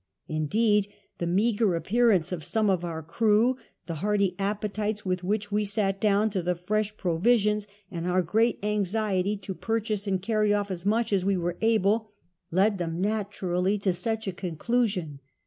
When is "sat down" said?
5.63-6.31